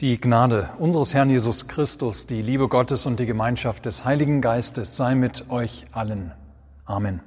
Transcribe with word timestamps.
Die 0.00 0.20
Gnade 0.20 0.68
unseres 0.78 1.12
Herrn 1.12 1.28
Jesus 1.28 1.66
Christus, 1.66 2.24
die 2.24 2.40
Liebe 2.40 2.68
Gottes 2.68 3.04
und 3.04 3.18
die 3.18 3.26
Gemeinschaft 3.26 3.84
des 3.84 4.04
Heiligen 4.04 4.40
Geistes 4.40 4.96
sei 4.96 5.16
mit 5.16 5.50
euch 5.50 5.86
allen. 5.90 6.30
Amen. 6.84 7.20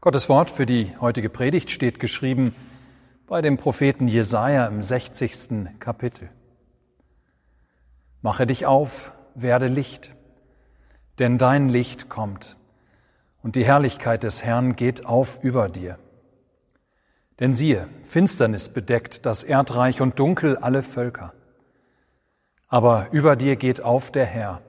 Gottes 0.00 0.28
Wort 0.28 0.50
für 0.50 0.66
die 0.66 0.90
heutige 1.00 1.30
Predigt 1.30 1.70
steht 1.70 2.00
geschrieben 2.00 2.52
bei 3.28 3.42
dem 3.42 3.58
Propheten 3.58 4.08
Jesaja 4.08 4.66
im 4.66 4.82
60. 4.82 5.78
Kapitel. 5.78 6.30
Mache 8.20 8.48
dich 8.48 8.66
auf, 8.66 9.12
werde 9.36 9.68
Licht, 9.68 10.16
denn 11.20 11.38
dein 11.38 11.68
Licht 11.68 12.08
kommt 12.08 12.56
und 13.44 13.54
die 13.54 13.64
Herrlichkeit 13.64 14.24
des 14.24 14.42
Herrn 14.42 14.74
geht 14.74 15.06
auf 15.06 15.44
über 15.44 15.68
dir. 15.68 15.96
Denn 17.40 17.54
siehe, 17.54 17.88
Finsternis 18.02 18.68
bedeckt 18.68 19.24
das 19.24 19.44
Erdreich 19.44 20.00
und 20.00 20.18
dunkel 20.18 20.56
alle 20.56 20.82
Völker. 20.82 21.32
Aber 22.66 23.08
über 23.12 23.36
dir 23.36 23.56
geht 23.56 23.80
auf 23.80 24.10
der 24.10 24.26
Herr, 24.26 24.60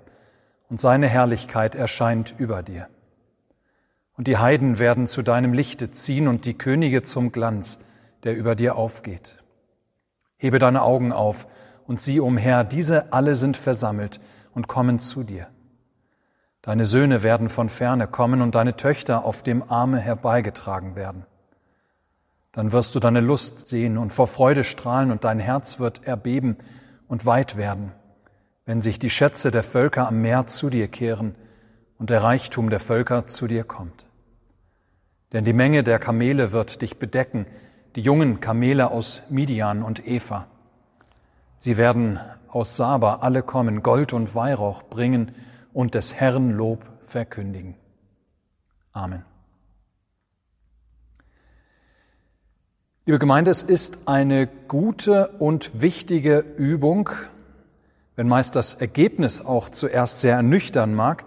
und 0.69 0.79
seine 0.79 1.07
Herrlichkeit 1.07 1.73
erscheint 1.75 2.35
über 2.37 2.61
dir. 2.61 2.87
Und 4.15 4.27
die 4.27 4.37
Heiden 4.37 4.79
werden 4.79 5.07
zu 5.07 5.21
deinem 5.21 5.53
Lichte 5.53 5.91
ziehen 5.91 6.27
und 6.27 6.45
die 6.45 6.57
Könige 6.57 7.01
zum 7.01 7.31
Glanz, 7.31 7.79
der 8.23 8.35
über 8.35 8.55
dir 8.55 8.75
aufgeht. 8.75 9.43
Hebe 10.37 10.59
deine 10.59 10.83
Augen 10.83 11.11
auf 11.11 11.47
und 11.87 12.01
sieh 12.01 12.19
umher, 12.19 12.63
diese 12.63 13.11
alle 13.13 13.35
sind 13.35 13.57
versammelt 13.57 14.19
und 14.53 14.67
kommen 14.67 14.99
zu 14.99 15.23
dir. 15.23 15.47
Deine 16.61 16.85
Söhne 16.85 17.23
werden 17.23 17.49
von 17.49 17.69
ferne 17.69 18.07
kommen 18.07 18.41
und 18.41 18.55
deine 18.55 18.75
Töchter 18.75 19.25
auf 19.25 19.41
dem 19.41 19.63
Arme 19.63 19.99
herbeigetragen 19.99 20.95
werden. 20.95 21.25
Dann 22.51 22.71
wirst 22.71 22.95
du 22.95 22.99
deine 22.99 23.21
Lust 23.21 23.67
sehen 23.67 23.97
und 23.97 24.11
vor 24.11 24.27
Freude 24.27 24.63
strahlen 24.63 25.11
und 25.11 25.23
dein 25.23 25.39
Herz 25.39 25.79
wird 25.79 26.05
erbeben 26.05 26.57
und 27.07 27.25
weit 27.25 27.57
werden, 27.57 27.91
wenn 28.65 28.81
sich 28.81 28.99
die 28.99 29.09
Schätze 29.09 29.51
der 29.51 29.63
Völker 29.63 30.07
am 30.07 30.21
Meer 30.21 30.47
zu 30.47 30.69
dir 30.69 30.87
kehren 30.87 31.35
und 31.97 32.09
der 32.09 32.23
Reichtum 32.23 32.69
der 32.69 32.79
Völker 32.79 33.27
zu 33.27 33.47
dir 33.47 33.63
kommt. 33.63 34.05
Denn 35.31 35.43
die 35.43 35.53
Menge 35.53 35.83
der 35.83 35.99
Kamele 35.99 36.51
wird 36.51 36.81
dich 36.81 36.97
bedecken, 36.97 37.45
die 37.95 38.01
jungen 38.01 38.39
Kamele 38.39 38.89
aus 38.89 39.21
Midian 39.29 39.83
und 39.83 40.07
Eva. 40.07 40.47
Sie 41.57 41.77
werden 41.77 42.19
aus 42.47 42.77
Saba 42.77 43.17
alle 43.21 43.43
kommen, 43.43 43.83
Gold 43.83 44.13
und 44.13 44.33
Weihrauch 44.33 44.83
bringen 44.83 45.33
und 45.73 45.93
des 45.93 46.15
Herrn 46.15 46.51
Lob 46.51 46.83
verkündigen. 47.05 47.75
Amen. 48.91 49.28
Liebe 53.09 53.17
Gemeinde, 53.17 53.49
es 53.49 53.63
ist 53.63 54.07
eine 54.07 54.45
gute 54.67 55.29
und 55.39 55.81
wichtige 55.81 56.45
Übung, 56.57 57.09
wenn 58.15 58.27
meist 58.27 58.55
das 58.55 58.75
Ergebnis 58.75 59.43
auch 59.43 59.69
zuerst 59.69 60.21
sehr 60.21 60.35
ernüchtern 60.35 60.93
mag. 60.93 61.25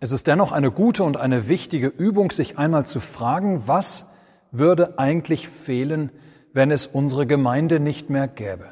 Es 0.00 0.10
ist 0.10 0.26
dennoch 0.26 0.50
eine 0.50 0.72
gute 0.72 1.04
und 1.04 1.16
eine 1.16 1.46
wichtige 1.46 1.86
Übung, 1.86 2.32
sich 2.32 2.58
einmal 2.58 2.84
zu 2.84 2.98
fragen, 2.98 3.68
was 3.68 4.06
würde 4.50 4.98
eigentlich 4.98 5.48
fehlen, 5.48 6.10
wenn 6.52 6.72
es 6.72 6.88
unsere 6.88 7.28
Gemeinde 7.28 7.78
nicht 7.78 8.10
mehr 8.10 8.26
gäbe? 8.26 8.66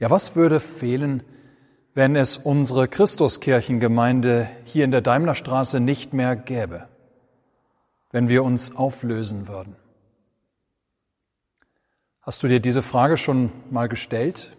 Ja, 0.00 0.10
was 0.10 0.36
würde 0.36 0.60
fehlen, 0.60 1.22
wenn 1.94 2.14
es 2.14 2.36
unsere 2.36 2.88
Christuskirchengemeinde 2.88 4.50
hier 4.64 4.84
in 4.84 4.90
der 4.90 5.00
Daimlerstraße 5.00 5.80
nicht 5.80 6.12
mehr 6.12 6.36
gäbe? 6.36 6.88
Wenn 8.10 8.28
wir 8.28 8.44
uns 8.44 8.76
auflösen 8.76 9.48
würden? 9.48 9.79
Hast 12.30 12.44
du 12.44 12.46
dir 12.46 12.60
diese 12.60 12.82
Frage 12.82 13.16
schon 13.16 13.50
mal 13.72 13.88
gestellt? 13.88 14.56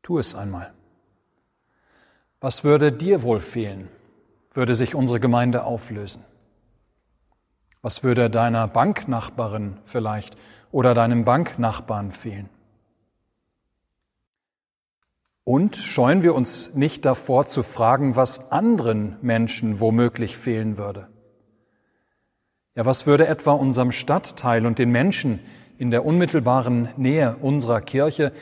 Tu 0.00 0.18
es 0.18 0.34
einmal. 0.34 0.72
Was 2.40 2.64
würde 2.64 2.90
dir 2.90 3.22
wohl 3.22 3.38
fehlen, 3.38 3.90
würde 4.54 4.74
sich 4.74 4.94
unsere 4.94 5.20
Gemeinde 5.20 5.64
auflösen? 5.64 6.24
Was 7.82 8.02
würde 8.02 8.30
deiner 8.30 8.66
Banknachbarin 8.66 9.76
vielleicht 9.84 10.38
oder 10.72 10.94
deinem 10.94 11.26
Banknachbarn 11.26 12.12
fehlen? 12.12 12.48
Und 15.44 15.76
scheuen 15.76 16.22
wir 16.22 16.34
uns 16.34 16.72
nicht 16.72 17.04
davor 17.04 17.44
zu 17.44 17.62
fragen, 17.62 18.16
was 18.16 18.50
anderen 18.50 19.18
Menschen 19.20 19.80
womöglich 19.80 20.38
fehlen 20.38 20.78
würde? 20.78 21.08
Ja, 22.74 22.86
was 22.86 23.06
würde 23.06 23.28
etwa 23.28 23.52
unserem 23.52 23.92
Stadtteil 23.92 24.64
und 24.64 24.78
den 24.78 24.90
Menschen, 24.90 25.40
in 25.78 25.90
der 25.90 26.04
unmittelbaren 26.04 26.88
Nähe 26.96 27.36
unserer 27.36 27.80
Kirche 27.80 28.32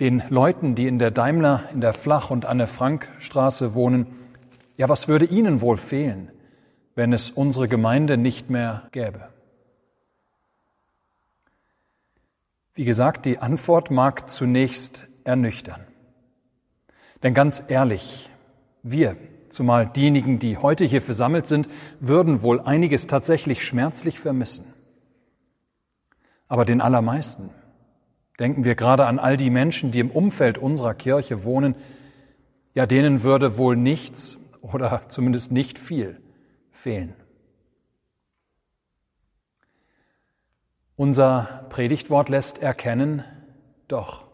den 0.00 0.22
Leuten, 0.28 0.74
die 0.74 0.86
in 0.86 0.98
der 0.98 1.10
Daimler, 1.10 1.64
in 1.72 1.80
der 1.80 1.92
Flach- 1.92 2.30
und 2.30 2.44
Anne-Frank-Straße 2.44 3.74
wohnen, 3.74 4.06
ja, 4.76 4.88
was 4.88 5.08
würde 5.08 5.24
ihnen 5.24 5.60
wohl 5.60 5.78
fehlen, 5.78 6.30
wenn 6.94 7.12
es 7.12 7.30
unsere 7.30 7.66
Gemeinde 7.66 8.18
nicht 8.18 8.50
mehr 8.50 8.88
gäbe? 8.92 9.28
Wie 12.74 12.84
gesagt, 12.84 13.24
die 13.24 13.38
Antwort 13.38 13.90
mag 13.90 14.28
zunächst 14.28 15.06
ernüchtern. 15.24 15.80
Denn 17.22 17.32
ganz 17.32 17.64
ehrlich, 17.68 18.28
wir, 18.82 19.16
zumal 19.48 19.86
diejenigen, 19.86 20.38
die 20.38 20.58
heute 20.58 20.84
hier 20.84 21.00
versammelt 21.00 21.46
sind, 21.46 21.70
würden 22.00 22.42
wohl 22.42 22.60
einiges 22.60 23.06
tatsächlich 23.06 23.64
schmerzlich 23.64 24.20
vermissen. 24.20 24.75
Aber 26.48 26.64
den 26.64 26.80
allermeisten 26.80 27.50
denken 28.38 28.64
wir 28.64 28.74
gerade 28.74 29.06
an 29.06 29.18
all 29.18 29.36
die 29.36 29.50
Menschen, 29.50 29.92
die 29.92 30.00
im 30.00 30.10
Umfeld 30.10 30.58
unserer 30.58 30.94
Kirche 30.94 31.44
wohnen, 31.44 31.74
ja 32.74 32.86
denen 32.86 33.22
würde 33.22 33.58
wohl 33.58 33.76
nichts 33.76 34.38
oder 34.60 35.02
zumindest 35.08 35.52
nicht 35.52 35.78
viel 35.78 36.20
fehlen. 36.70 37.14
Unser 40.94 41.66
Predigtwort 41.68 42.28
lässt 42.30 42.58
erkennen, 42.62 43.22
doch, 43.86 44.24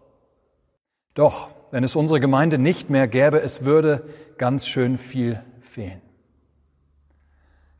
doch, 1.14 1.50
wenn 1.72 1.82
es 1.82 1.96
unsere 1.96 2.20
Gemeinde 2.20 2.58
nicht 2.58 2.88
mehr 2.88 3.08
gäbe, 3.08 3.40
es 3.40 3.64
würde 3.64 4.08
ganz 4.38 4.66
schön 4.66 4.96
viel 4.98 5.42
fehlen. 5.60 6.00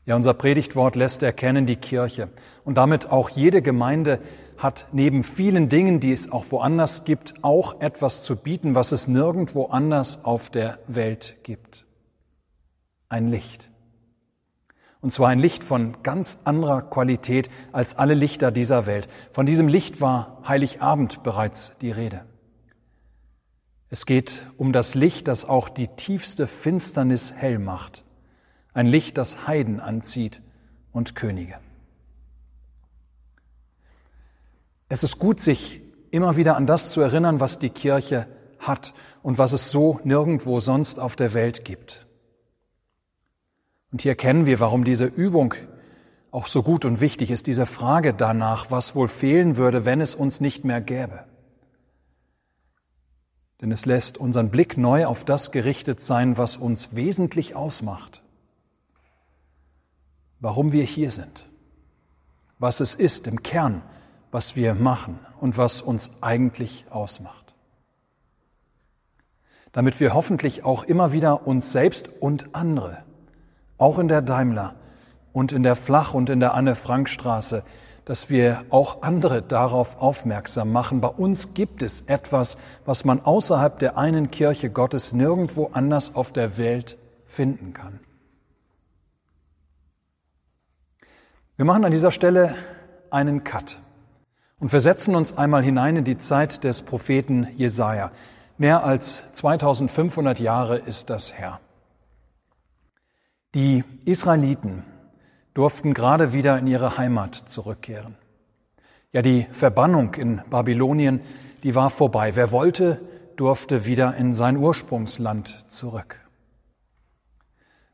Ja, 0.04 0.16
unser 0.16 0.34
Predigtwort 0.34 0.96
lässt 0.96 1.22
erkennen, 1.22 1.64
die 1.64 1.76
Kirche 1.76 2.28
und 2.64 2.76
damit 2.76 3.12
auch 3.12 3.30
jede 3.30 3.62
Gemeinde 3.62 4.18
hat 4.58 4.88
neben 4.90 5.22
vielen 5.22 5.68
Dingen, 5.68 6.00
die 6.00 6.12
es 6.12 6.30
auch 6.30 6.46
woanders 6.50 7.04
gibt, 7.04 7.34
auch 7.42 7.80
etwas 7.80 8.24
zu 8.24 8.34
bieten, 8.34 8.74
was 8.74 8.90
es 8.90 9.06
nirgendwo 9.06 9.66
anders 9.66 10.24
auf 10.24 10.50
der 10.50 10.80
Welt 10.88 11.36
gibt. 11.44 11.84
Ein 13.08 13.28
Licht. 13.28 13.70
Und 15.00 15.12
zwar 15.12 15.28
ein 15.28 15.38
Licht 15.38 15.62
von 15.62 16.02
ganz 16.02 16.38
anderer 16.44 16.82
Qualität 16.82 17.48
als 17.70 17.96
alle 17.96 18.14
Lichter 18.14 18.50
dieser 18.50 18.86
Welt. 18.86 19.08
Von 19.32 19.46
diesem 19.46 19.68
Licht 19.68 20.00
war 20.00 20.42
Heiligabend 20.46 21.22
bereits 21.22 21.72
die 21.80 21.90
Rede. 21.90 22.24
Es 23.88 24.06
geht 24.06 24.46
um 24.56 24.72
das 24.72 24.94
Licht, 24.94 25.28
das 25.28 25.44
auch 25.44 25.68
die 25.68 25.88
tiefste 25.88 26.46
Finsternis 26.48 27.32
hell 27.32 27.58
macht 27.58 28.04
ein 28.74 28.86
Licht, 28.86 29.18
das 29.18 29.46
Heiden 29.46 29.80
anzieht 29.80 30.40
und 30.92 31.14
Könige. 31.14 31.54
Es 34.88 35.02
ist 35.02 35.18
gut, 35.18 35.40
sich 35.40 35.82
immer 36.10 36.36
wieder 36.36 36.56
an 36.56 36.66
das 36.66 36.90
zu 36.90 37.00
erinnern, 37.00 37.40
was 37.40 37.58
die 37.58 37.70
Kirche 37.70 38.26
hat 38.58 38.94
und 39.22 39.38
was 39.38 39.52
es 39.52 39.70
so 39.70 40.00
nirgendwo 40.04 40.60
sonst 40.60 40.98
auf 40.98 41.16
der 41.16 41.34
Welt 41.34 41.64
gibt. 41.64 42.06
Und 43.90 44.02
hier 44.02 44.14
kennen 44.14 44.46
wir, 44.46 44.60
warum 44.60 44.84
diese 44.84 45.06
Übung 45.06 45.54
auch 46.30 46.46
so 46.46 46.62
gut 46.62 46.84
und 46.84 47.00
wichtig 47.00 47.30
ist, 47.30 47.46
diese 47.46 47.66
Frage 47.66 48.14
danach, 48.14 48.70
was 48.70 48.94
wohl 48.94 49.08
fehlen 49.08 49.56
würde, 49.56 49.84
wenn 49.84 50.00
es 50.00 50.14
uns 50.14 50.40
nicht 50.40 50.64
mehr 50.64 50.80
gäbe. 50.80 51.24
Denn 53.60 53.70
es 53.70 53.84
lässt 53.84 54.16
unseren 54.18 54.50
Blick 54.50 54.76
neu 54.78 55.06
auf 55.06 55.24
das 55.24 55.52
gerichtet 55.52 56.00
sein, 56.00 56.38
was 56.38 56.56
uns 56.56 56.96
wesentlich 56.96 57.54
ausmacht 57.54 58.21
warum 60.42 60.72
wir 60.72 60.82
hier 60.82 61.10
sind, 61.10 61.48
was 62.58 62.80
es 62.80 62.94
ist 62.94 63.26
im 63.26 63.42
Kern, 63.42 63.80
was 64.32 64.56
wir 64.56 64.74
machen 64.74 65.18
und 65.40 65.56
was 65.56 65.80
uns 65.80 66.10
eigentlich 66.20 66.84
ausmacht. 66.90 67.54
Damit 69.70 70.00
wir 70.00 70.12
hoffentlich 70.12 70.64
auch 70.64 70.84
immer 70.84 71.12
wieder 71.12 71.46
uns 71.46 71.72
selbst 71.72 72.10
und 72.20 72.54
andere, 72.54 72.98
auch 73.78 73.98
in 73.98 74.08
der 74.08 74.20
Daimler 74.20 74.74
und 75.32 75.52
in 75.52 75.62
der 75.62 75.76
Flach- 75.76 76.12
und 76.12 76.28
in 76.28 76.40
der 76.40 76.54
Anne-Frank-Straße, 76.54 77.62
dass 78.04 78.28
wir 78.28 78.64
auch 78.70 79.02
andere 79.02 79.42
darauf 79.42 80.02
aufmerksam 80.02 80.72
machen. 80.72 81.00
Bei 81.00 81.08
uns 81.08 81.54
gibt 81.54 81.82
es 81.82 82.02
etwas, 82.02 82.58
was 82.84 83.04
man 83.04 83.24
außerhalb 83.24 83.78
der 83.78 83.96
einen 83.96 84.32
Kirche 84.32 84.70
Gottes 84.70 85.12
nirgendwo 85.12 85.70
anders 85.72 86.16
auf 86.16 86.32
der 86.32 86.58
Welt 86.58 86.98
finden 87.26 87.72
kann. 87.72 88.00
Wir 91.56 91.66
machen 91.66 91.84
an 91.84 91.92
dieser 91.92 92.12
Stelle 92.12 92.54
einen 93.10 93.44
Cut 93.44 93.78
und 94.58 94.70
versetzen 94.70 95.14
uns 95.14 95.36
einmal 95.36 95.62
hinein 95.62 95.96
in 95.96 96.04
die 96.04 96.16
Zeit 96.16 96.64
des 96.64 96.80
Propheten 96.80 97.46
Jesaja. 97.56 98.10
Mehr 98.56 98.84
als 98.84 99.22
2500 99.34 100.40
Jahre 100.40 100.78
ist 100.78 101.10
das 101.10 101.38
her. 101.38 101.60
Die 103.54 103.84
Israeliten 104.06 104.82
durften 105.52 105.92
gerade 105.92 106.32
wieder 106.32 106.58
in 106.58 106.66
ihre 106.66 106.96
Heimat 106.96 107.34
zurückkehren. 107.34 108.16
Ja, 109.12 109.20
die 109.20 109.46
Verbannung 109.52 110.14
in 110.14 110.40
Babylonien, 110.48 111.20
die 111.64 111.74
war 111.74 111.90
vorbei. 111.90 112.34
Wer 112.34 112.50
wollte, 112.50 112.98
durfte 113.36 113.84
wieder 113.84 114.16
in 114.16 114.32
sein 114.32 114.56
Ursprungsland 114.56 115.66
zurück. 115.70 116.18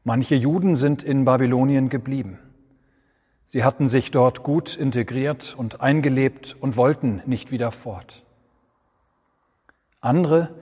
Manche 0.04 0.36
Juden 0.36 0.76
sind 0.76 1.02
in 1.02 1.24
Babylonien 1.24 1.88
geblieben. 1.88 2.38
Sie 3.50 3.64
hatten 3.64 3.88
sich 3.88 4.10
dort 4.10 4.42
gut 4.42 4.76
integriert 4.76 5.54
und 5.56 5.80
eingelebt 5.80 6.54
und 6.60 6.76
wollten 6.76 7.22
nicht 7.24 7.50
wieder 7.50 7.70
fort. 7.70 8.26
Andere 10.02 10.54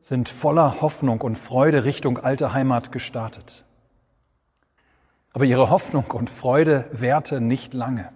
sind 0.00 0.28
voller 0.28 0.80
Hoffnung 0.80 1.20
und 1.20 1.38
Freude 1.38 1.84
Richtung 1.84 2.18
alte 2.18 2.52
Heimat 2.52 2.90
gestartet. 2.90 3.64
Aber 5.32 5.44
ihre 5.44 5.70
Hoffnung 5.70 6.10
und 6.10 6.28
Freude 6.28 6.88
währte 6.90 7.40
nicht 7.40 7.72
lange. 7.72 8.10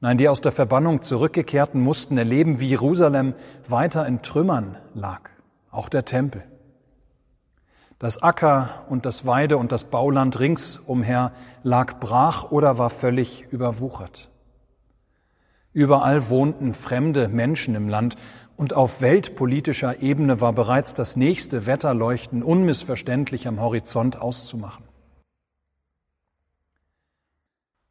Nein, 0.00 0.18
die 0.18 0.28
aus 0.28 0.40
der 0.40 0.50
Verbannung 0.50 1.02
zurückgekehrten 1.02 1.80
mussten 1.80 2.18
erleben, 2.18 2.58
wie 2.58 2.70
Jerusalem 2.70 3.34
weiter 3.68 4.04
in 4.08 4.22
Trümmern 4.22 4.76
lag, 4.92 5.30
auch 5.70 5.88
der 5.88 6.04
Tempel. 6.04 6.42
Das 8.00 8.22
Acker 8.22 8.86
und 8.88 9.04
das 9.04 9.26
Weide 9.26 9.58
und 9.58 9.72
das 9.72 9.84
Bauland 9.84 10.40
ringsumher 10.40 11.32
lag 11.62 12.00
brach 12.00 12.50
oder 12.50 12.78
war 12.78 12.88
völlig 12.88 13.44
überwuchert. 13.50 14.30
Überall 15.74 16.30
wohnten 16.30 16.72
fremde 16.72 17.28
Menschen 17.28 17.74
im 17.74 17.90
Land 17.90 18.16
und 18.56 18.72
auf 18.72 19.02
weltpolitischer 19.02 20.00
Ebene 20.00 20.40
war 20.40 20.54
bereits 20.54 20.94
das 20.94 21.14
nächste 21.14 21.66
Wetterleuchten 21.66 22.42
unmissverständlich 22.42 23.46
am 23.46 23.60
Horizont 23.60 24.18
auszumachen. 24.18 24.86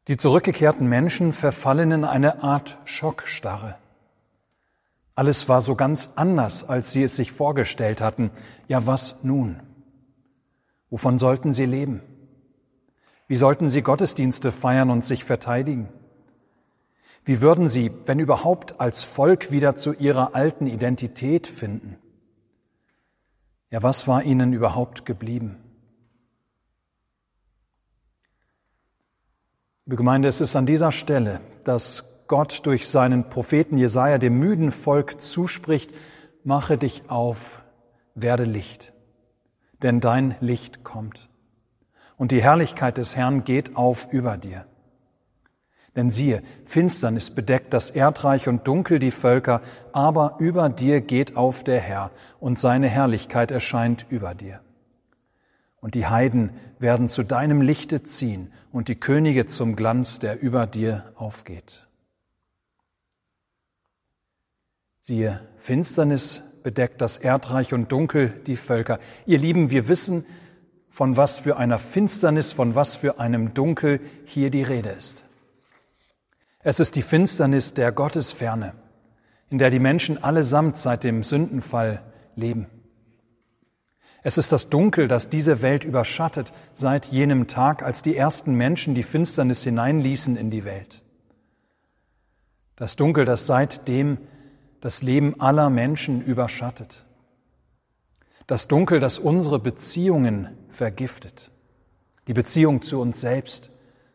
Die 0.08 0.16
zurückgekehrten 0.16 0.88
Menschen 0.88 1.32
verfallen 1.32 1.92
in 1.92 2.04
eine 2.04 2.42
Art 2.42 2.78
Schockstarre. 2.84 3.76
Alles 5.14 5.48
war 5.48 5.60
so 5.60 5.76
ganz 5.76 6.10
anders, 6.16 6.68
als 6.68 6.90
sie 6.90 7.04
es 7.04 7.14
sich 7.14 7.30
vorgestellt 7.30 8.00
hatten. 8.00 8.32
Ja, 8.66 8.88
was 8.88 9.22
nun? 9.22 9.69
Wovon 10.90 11.20
sollten 11.20 11.52
sie 11.52 11.64
leben? 11.64 12.02
Wie 13.28 13.36
sollten 13.36 13.70
sie 13.70 13.82
Gottesdienste 13.82 14.50
feiern 14.50 14.90
und 14.90 15.04
sich 15.04 15.24
verteidigen? 15.24 15.88
Wie 17.24 17.40
würden 17.40 17.68
sie, 17.68 17.92
wenn 18.06 18.18
überhaupt, 18.18 18.80
als 18.80 19.04
Volk 19.04 19.52
wieder 19.52 19.76
zu 19.76 19.92
ihrer 19.92 20.34
alten 20.34 20.66
Identität 20.66 21.46
finden? 21.46 21.96
Ja, 23.70 23.84
was 23.84 24.08
war 24.08 24.24
ihnen 24.24 24.52
überhaupt 24.52 25.06
geblieben? 25.06 25.58
Liebe 29.86 29.96
Gemeinde, 29.96 30.26
es 30.26 30.40
ist 30.40 30.56
an 30.56 30.66
dieser 30.66 30.90
Stelle, 30.90 31.40
dass 31.62 32.26
Gott 32.26 32.66
durch 32.66 32.88
seinen 32.88 33.28
Propheten 33.28 33.78
Jesaja 33.78 34.18
dem 34.18 34.38
müden 34.38 34.72
Volk 34.72 35.20
zuspricht, 35.20 35.94
mache 36.42 36.78
dich 36.78 37.08
auf, 37.08 37.62
werde 38.14 38.44
Licht 38.44 38.92
denn 39.82 40.00
dein 40.00 40.36
Licht 40.40 40.84
kommt. 40.84 41.28
Und 42.16 42.32
die 42.32 42.42
Herrlichkeit 42.42 42.98
des 42.98 43.16
Herrn 43.16 43.44
geht 43.44 43.76
auf 43.76 44.12
über 44.12 44.36
dir. 44.36 44.66
Denn 45.96 46.10
siehe, 46.10 46.42
Finsternis 46.66 47.30
bedeckt 47.30 47.74
das 47.74 47.90
Erdreich 47.90 48.46
und 48.46 48.68
dunkel 48.68 48.98
die 48.98 49.10
Völker, 49.10 49.60
aber 49.92 50.36
über 50.38 50.68
dir 50.68 51.00
geht 51.00 51.36
auf 51.36 51.64
der 51.64 51.80
Herr, 51.80 52.12
und 52.38 52.58
seine 52.58 52.88
Herrlichkeit 52.88 53.50
erscheint 53.50 54.06
über 54.08 54.34
dir. 54.34 54.60
Und 55.80 55.94
die 55.94 56.06
Heiden 56.06 56.50
werden 56.78 57.08
zu 57.08 57.22
deinem 57.22 57.62
Lichte 57.62 58.02
ziehen 58.02 58.52
und 58.70 58.88
die 58.88 59.00
Könige 59.00 59.46
zum 59.46 59.74
Glanz, 59.76 60.18
der 60.18 60.40
über 60.40 60.66
dir 60.66 61.12
aufgeht. 61.16 61.88
Siehe, 65.00 65.40
Finsternis 65.56 66.42
bedeckt 66.62 67.00
das 67.00 67.16
Erdreich 67.16 67.72
und 67.72 67.90
dunkel 67.92 68.28
die 68.46 68.56
Völker. 68.56 68.98
Ihr 69.26 69.38
Lieben, 69.38 69.70
wir 69.70 69.88
wissen, 69.88 70.24
von 70.88 71.16
was 71.16 71.38
für 71.38 71.56
einer 71.56 71.78
Finsternis, 71.78 72.52
von 72.52 72.74
was 72.74 72.96
für 72.96 73.20
einem 73.20 73.54
Dunkel 73.54 74.00
hier 74.24 74.50
die 74.50 74.62
Rede 74.62 74.90
ist. 74.90 75.24
Es 76.62 76.80
ist 76.80 76.96
die 76.96 77.02
Finsternis 77.02 77.74
der 77.74 77.92
Gottesferne, 77.92 78.74
in 79.48 79.58
der 79.58 79.70
die 79.70 79.78
Menschen 79.78 80.22
allesamt 80.22 80.76
seit 80.76 81.04
dem 81.04 81.22
Sündenfall 81.22 82.02
leben. 82.34 82.66
Es 84.22 84.36
ist 84.36 84.52
das 84.52 84.68
Dunkel, 84.68 85.08
das 85.08 85.30
diese 85.30 85.62
Welt 85.62 85.84
überschattet 85.84 86.52
seit 86.74 87.06
jenem 87.06 87.46
Tag, 87.46 87.82
als 87.82 88.02
die 88.02 88.16
ersten 88.16 88.54
Menschen 88.54 88.94
die 88.94 89.02
Finsternis 89.02 89.64
hineinließen 89.64 90.36
in 90.36 90.50
die 90.50 90.64
Welt. 90.64 91.02
Das 92.76 92.96
Dunkel, 92.96 93.24
das 93.24 93.46
seitdem 93.46 94.18
das 94.80 95.02
Leben 95.02 95.40
aller 95.40 95.70
Menschen 95.70 96.22
überschattet. 96.22 97.04
Das 98.46 98.66
Dunkel, 98.66 98.98
das 99.00 99.18
unsere 99.18 99.58
Beziehungen 99.58 100.48
vergiftet. 100.70 101.50
Die 102.26 102.34
Beziehung 102.34 102.82
zu 102.82 103.00
uns 103.00 103.20
selbst 103.20 103.70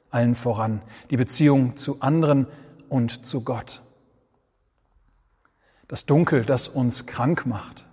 allen 0.09 0.35
voran, 0.35 0.81
die 1.09 1.17
Beziehung 1.17 1.77
zu 1.77 2.01
anderen 2.01 2.47
und 2.89 3.25
zu 3.25 3.43
Gott. 3.43 3.81
Das 5.87 6.05
Dunkel, 6.05 6.45
das 6.45 6.67
uns 6.67 7.05
krank 7.05 7.45
macht, 7.45 7.85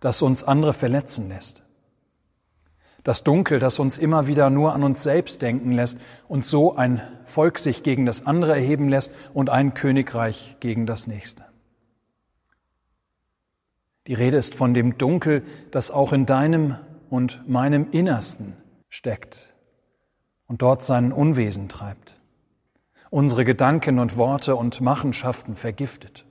das 0.00 0.22
uns 0.22 0.44
andere 0.44 0.72
verletzen 0.72 1.28
lässt. 1.28 1.62
Das 3.02 3.24
Dunkel, 3.24 3.58
das 3.58 3.78
uns 3.78 3.96
immer 3.96 4.26
wieder 4.26 4.50
nur 4.50 4.74
an 4.74 4.82
uns 4.82 5.02
selbst 5.02 5.40
denken 5.40 5.72
lässt 5.72 5.98
und 6.28 6.44
so 6.44 6.76
ein 6.76 7.00
Volk 7.24 7.58
sich 7.58 7.82
gegen 7.82 8.04
das 8.04 8.26
andere 8.26 8.54
erheben 8.54 8.88
lässt 8.88 9.12
und 9.32 9.48
ein 9.48 9.72
Königreich 9.72 10.56
gegen 10.60 10.84
das 10.86 11.06
nächste. 11.06 11.49
Die 14.10 14.14
Rede 14.14 14.38
ist 14.38 14.56
von 14.56 14.74
dem 14.74 14.98
Dunkel, 14.98 15.44
das 15.70 15.92
auch 15.92 16.12
in 16.12 16.26
deinem 16.26 16.76
und 17.10 17.48
meinem 17.48 17.92
Innersten 17.92 18.56
steckt 18.88 19.54
und 20.48 20.62
dort 20.62 20.82
seinen 20.82 21.12
Unwesen 21.12 21.68
treibt, 21.68 22.20
unsere 23.10 23.44
Gedanken 23.44 24.00
und 24.00 24.16
Worte 24.16 24.56
und 24.56 24.80
Machenschaften 24.80 25.54
vergiftet. 25.54 26.26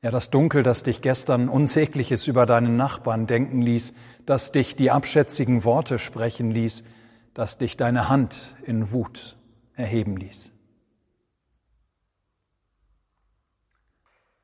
Ja, 0.00 0.10
das 0.10 0.30
Dunkel, 0.30 0.62
das 0.62 0.82
dich 0.82 1.02
gestern 1.02 1.50
Unsägliches 1.50 2.26
über 2.26 2.46
deinen 2.46 2.78
Nachbarn 2.78 3.26
denken 3.26 3.60
ließ, 3.60 3.92
das 4.24 4.50
dich 4.50 4.76
die 4.76 4.90
abschätzigen 4.90 5.62
Worte 5.62 5.98
sprechen 5.98 6.50
ließ, 6.50 6.84
das 7.34 7.58
dich 7.58 7.76
deine 7.76 8.08
Hand 8.08 8.56
in 8.62 8.92
Wut 8.92 9.36
erheben 9.74 10.16
ließ. 10.16 10.54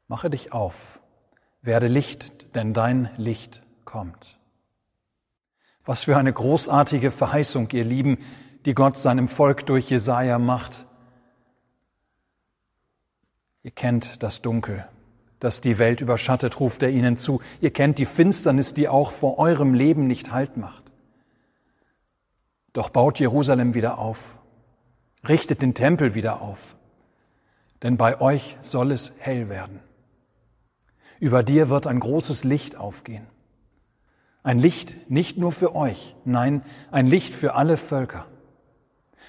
Mache 0.09 0.29
dich 0.29 0.53
auf 0.53 1.01
werde 1.63 1.89
Licht, 1.89 2.55
denn 2.55 2.75
dein 2.75 3.11
Licht 3.17 3.63
kommt. 3.85 4.39
Was 5.85 6.05
für 6.05 6.17
eine 6.17 6.33
großartige 6.33 7.11
Verheißung, 7.11 7.71
ihr 7.71 7.85
Lieben, 7.85 8.19
die 8.67 8.75
Gott 8.75 8.99
seinem 8.99 9.29
Volk 9.29 9.65
durch 9.67 9.89
Jesaja 9.89 10.39
macht. 10.39 10.87
Ihr 13.63 13.71
kennt 13.71 14.23
das 14.23 14.43
Dunkel, 14.43 14.87
das 15.41 15.61
die 15.61 15.79
Welt 15.79 16.01
überschattet, 16.01 16.61
ruft 16.61 16.83
er 16.83 16.91
ihnen 16.91 17.17
zu. 17.17 17.41
Ihr 17.61 17.73
kennt 17.73 17.99
die 17.99 18.05
Finsternis, 18.05 18.75
die 18.75 18.89
auch 18.89 19.11
vor 19.11 19.39
eurem 19.39 19.75
Leben 19.75 20.07
nicht 20.07 20.33
Halt 20.33 20.57
macht. 20.57 20.85
Doch 22.73 22.91
baut 22.91 23.19
Jerusalem 23.19 23.75
wieder 23.75 23.99
auf, 23.99 24.39
richtet 25.27 25.63
den 25.63 25.75
Tempel 25.75 26.15
wieder 26.15 26.43
auf, 26.43 26.77
denn 27.83 27.97
bei 27.97 28.21
euch 28.21 28.59
soll 28.61 28.93
es 28.93 29.15
hell 29.19 29.49
werden. 29.49 29.81
Über 31.21 31.43
dir 31.43 31.69
wird 31.69 31.87
ein 31.87 32.01
großes 32.01 32.45
Licht 32.45 32.77
aufgehen. 32.77 33.27
Ein 34.43 34.59
Licht 34.59 35.11
nicht 35.11 35.37
nur 35.37 35.53
für 35.53 35.75
euch, 35.75 36.17
nein, 36.25 36.63
ein 36.91 37.07
Licht 37.07 37.35
für 37.35 37.55
alle 37.55 37.77
Völker, 37.77 38.27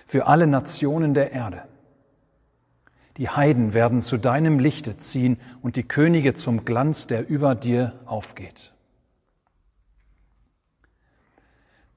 für 0.05 0.27
alle 0.27 0.47
Nationen 0.47 1.13
der 1.13 1.31
Erde. 1.31 1.63
Die 3.17 3.29
Heiden 3.29 3.73
werden 3.73 4.01
zu 4.01 4.17
deinem 4.17 4.59
Lichte 4.59 4.97
ziehen 4.97 5.37
und 5.61 5.75
die 5.75 5.83
Könige 5.83 6.35
zum 6.35 6.63
Glanz, 6.63 7.07
der 7.07 7.27
über 7.27 7.53
dir 7.53 7.99
aufgeht. 8.05 8.73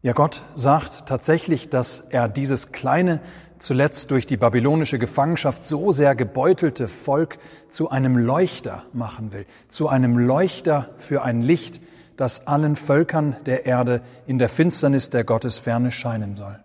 Ja, 0.03 0.13
Gott 0.13 0.43
sagt 0.57 1.07
tatsächlich, 1.07 1.71
dass 1.71 2.01
er 2.11 2.29
dieses 2.29 2.73
kleine, 2.73 3.21
zuletzt 3.59 4.11
durch 4.11 4.27
die 4.27 4.37
babylonische 4.37 4.99
Gefangenschaft 4.99 5.63
so 5.63 5.93
sehr 5.93 6.17
gebeutelte 6.17 6.89
Volk 6.89 7.39
zu 7.69 7.89
einem 7.89 8.19
Leuchter 8.19 8.83
machen 8.93 9.33
will, 9.33 9.47
zu 9.69 9.89
einem 9.89 10.19
Leuchter 10.19 10.91
für 10.99 11.23
ein 11.23 11.41
Licht, 11.41 11.81
das 12.17 12.49
allen 12.49 12.75
Völkern 12.75 13.37
der 13.47 13.65
Erde 13.65 14.03
in 14.27 14.39
der 14.39 14.49
Finsternis 14.49 15.11
der 15.11 15.23
Gottesferne 15.23 15.93
scheinen 15.93 16.35
soll. 16.35 16.59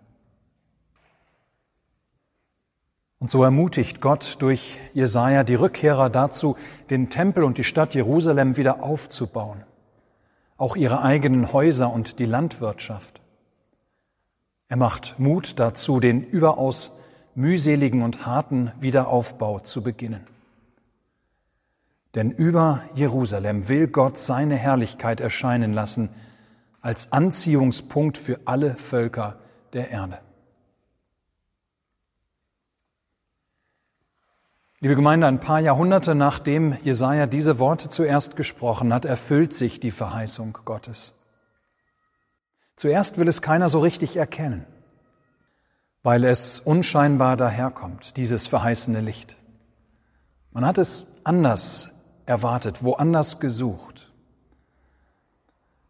Und 3.20 3.30
so 3.30 3.44
ermutigt 3.44 4.00
Gott 4.00 4.36
durch 4.40 4.80
Jesaja 4.94 5.44
die 5.44 5.54
Rückkehrer 5.54 6.10
dazu, 6.10 6.56
den 6.90 7.08
Tempel 7.08 7.44
und 7.44 7.56
die 7.56 7.64
Stadt 7.64 7.94
Jerusalem 7.94 8.56
wieder 8.56 8.82
aufzubauen. 8.82 9.62
Auch 10.56 10.74
ihre 10.74 11.02
eigenen 11.02 11.52
Häuser 11.52 11.92
und 11.92 12.18
die 12.18 12.26
Landwirtschaft. 12.26 13.20
Er 14.68 14.76
macht 14.76 15.18
Mut 15.18 15.58
dazu, 15.58 15.98
den 15.98 16.22
überaus 16.22 16.92
mühseligen 17.34 18.02
und 18.02 18.26
harten 18.26 18.72
Wiederaufbau 18.80 19.60
zu 19.60 19.82
beginnen. 19.82 20.26
Denn 22.14 22.30
über 22.30 22.82
Jerusalem 22.94 23.68
will 23.68 23.86
Gott 23.88 24.18
seine 24.18 24.56
Herrlichkeit 24.56 25.20
erscheinen 25.20 25.72
lassen 25.72 26.10
als 26.80 27.12
Anziehungspunkt 27.12 28.18
für 28.18 28.40
alle 28.44 28.74
Völker 28.76 29.38
der 29.72 29.90
Erde. 29.90 30.20
Liebe 34.80 34.94
Gemeinde, 34.94 35.26
ein 35.26 35.40
paar 35.40 35.58
Jahrhunderte 35.58 36.14
nachdem 36.14 36.76
Jesaja 36.84 37.26
diese 37.26 37.58
Worte 37.58 37.88
zuerst 37.88 38.36
gesprochen 38.36 38.94
hat, 38.94 39.04
erfüllt 39.04 39.52
sich 39.52 39.80
die 39.80 39.90
Verheißung 39.90 40.56
Gottes. 40.64 41.17
Zuerst 42.78 43.18
will 43.18 43.28
es 43.28 43.42
keiner 43.42 43.68
so 43.68 43.80
richtig 43.80 44.16
erkennen, 44.16 44.64
weil 46.02 46.24
es 46.24 46.60
unscheinbar 46.60 47.36
daherkommt, 47.36 48.16
dieses 48.16 48.46
verheißene 48.46 49.00
Licht. 49.00 49.36
Man 50.52 50.64
hat 50.64 50.78
es 50.78 51.06
anders 51.24 51.90
erwartet, 52.24 52.82
woanders 52.82 53.40
gesucht. 53.40 54.12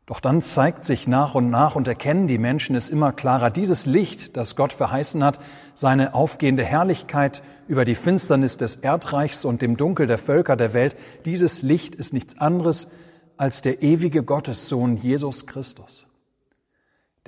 Doch 0.07 0.21
dann 0.21 0.41
zeigt 0.41 0.85
sich 0.85 1.07
nach 1.07 1.35
und 1.35 1.51
nach 1.51 1.77
und 1.77 1.87
erkennen 1.87 2.27
die 2.29 2.39
Menschen 2.39 2.75
es 2.75 2.89
immer 2.89 3.13
klarer, 3.13 3.51
dieses 3.51 3.85
Licht, 3.85 4.39
das 4.39 4.57
Gott 4.57 4.73
verheißen 4.73 5.23
hat, 5.23 5.39
seine 5.75 6.15
aufgehende 6.15 6.65
Herrlichkeit 6.65 7.43
über 7.67 7.85
die 7.85 7.95
Finsternis 7.95 8.57
des 8.57 8.77
Erdreichs 8.77 9.45
und 9.45 9.61
dem 9.61 9.77
Dunkel 9.77 10.07
der 10.07 10.17
Völker 10.17 10.57
der 10.57 10.73
Welt, 10.73 10.97
dieses 11.27 11.61
Licht 11.61 11.95
ist 11.95 12.15
nichts 12.15 12.39
anderes 12.39 12.89
als 13.37 13.61
der 13.61 13.83
ewige 13.83 14.23
Gottessohn 14.23 14.97
Jesus 14.97 15.47
Christus, 15.47 16.08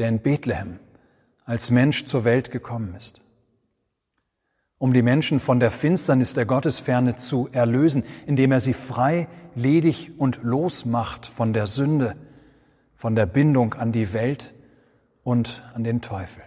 der 0.01 0.09
in 0.09 0.19
Bethlehem 0.19 0.81
als 1.45 1.71
Mensch 1.71 2.07
zur 2.07 2.25
Welt 2.25 2.51
gekommen 2.51 2.97
ist 2.97 3.21
um 4.81 4.95
die 4.95 5.03
Menschen 5.03 5.41
von 5.41 5.61
der 5.61 5.71
Finsternis 5.71 6.33
der 6.33 6.47
Gottesferne 6.47 7.17
zu 7.17 7.51
erlösen, 7.53 8.03
indem 8.27 8.51
er 8.51 8.61
sie 8.61 8.73
frei, 8.73 9.29
ledig 9.55 10.13
und 10.17 10.41
losmacht 10.43 11.27
von 11.27 11.53
der 11.53 11.67
Sünde, 11.67 12.17
von 12.97 13.15
der 13.15 13.27
Bindung 13.27 13.75
an 13.75 13.93
die 13.93 14.15
Welt 14.15 14.55
und 15.23 15.63
an 15.75 15.85
den 15.85 16.01
Teufel. 16.01 16.43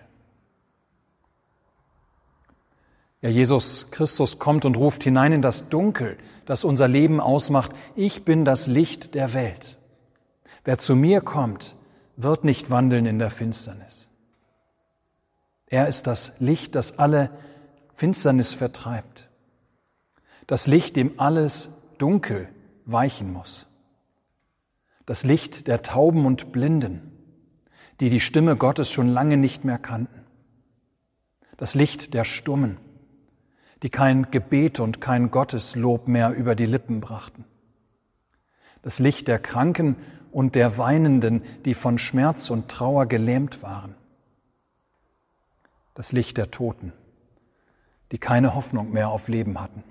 Ja, 3.21 3.29
Jesus 3.29 3.91
Christus 3.91 4.39
kommt 4.39 4.65
und 4.65 4.77
ruft 4.77 5.03
hinein 5.03 5.31
in 5.31 5.43
das 5.43 5.69
Dunkel, 5.69 6.17
das 6.47 6.63
unser 6.63 6.87
Leben 6.87 7.21
ausmacht. 7.21 7.71
Ich 7.95 8.25
bin 8.25 8.45
das 8.45 8.65
Licht 8.65 9.13
der 9.13 9.35
Welt. 9.35 9.77
Wer 10.65 10.79
zu 10.79 10.95
mir 10.95 11.21
kommt, 11.21 11.75
wird 12.15 12.43
nicht 12.43 12.69
wandeln 12.69 13.05
in 13.05 13.19
der 13.19 13.29
Finsternis. 13.29 14.09
Er 15.67 15.87
ist 15.87 16.07
das 16.07 16.33
Licht, 16.39 16.75
das 16.75 16.99
alle 16.99 17.29
Finsternis 17.93 18.53
vertreibt. 18.53 19.29
Das 20.47 20.67
Licht, 20.67 20.95
dem 20.95 21.19
alles 21.19 21.69
Dunkel 21.97 22.49
weichen 22.85 23.31
muss 23.31 23.67
das 25.05 25.23
Licht 25.23 25.67
der 25.67 25.81
Tauben 25.81 26.25
und 26.25 26.51
Blinden, 26.51 27.11
die 27.99 28.09
die 28.09 28.19
Stimme 28.19 28.55
Gottes 28.55 28.91
schon 28.91 29.07
lange 29.07 29.37
nicht 29.37 29.65
mehr 29.65 29.77
kannten, 29.77 30.21
das 31.57 31.75
Licht 31.75 32.13
der 32.13 32.23
Stummen, 32.23 32.77
die 33.83 33.89
kein 33.89 34.31
Gebet 34.31 34.79
und 34.79 35.01
kein 35.01 35.29
Gotteslob 35.29 36.07
mehr 36.07 36.31
über 36.31 36.55
die 36.55 36.65
Lippen 36.65 37.01
brachten, 37.01 37.45
das 38.81 38.99
Licht 38.99 39.27
der 39.27 39.39
Kranken 39.39 39.97
und 40.33 40.55
der 40.55 40.77
Weinenden, 40.77 41.43
die 41.65 41.73
von 41.73 41.97
Schmerz 41.97 42.49
und 42.49 42.69
Trauer 42.69 43.05
gelähmt 43.05 43.61
waren, 43.61 43.95
das 45.93 46.11
Licht 46.11 46.37
der 46.37 46.51
Toten, 46.51 46.91
die 48.11 48.17
keine 48.17 48.55
Hoffnung 48.55 48.91
mehr 48.91 49.09
auf 49.09 49.27
Leben 49.27 49.61
hatten. 49.61 49.83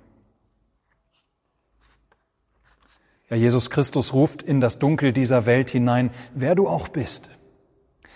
Ja, 3.31 3.37
Jesus 3.37 3.71
Christus 3.71 4.13
ruft 4.13 4.43
in 4.43 4.61
das 4.61 4.79
Dunkel 4.79 5.13
dieser 5.13 5.47
Welt 5.47 5.71
hinein, 5.71 6.11
wer 6.35 6.55
du 6.55 6.69
auch 6.69 6.89
bist. 6.89 7.31